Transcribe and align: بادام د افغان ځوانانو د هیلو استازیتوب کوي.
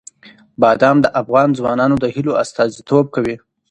بادام 0.61 0.97
د 1.01 1.07
افغان 1.21 1.49
ځوانانو 1.57 1.95
د 2.03 2.05
هیلو 2.15 2.31
استازیتوب 2.43 3.05
کوي. 3.15 3.35